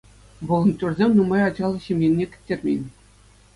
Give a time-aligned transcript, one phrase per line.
[0.51, 2.81] Волонтерсем нумай ачаллӑ ҫемьене кӗттермен.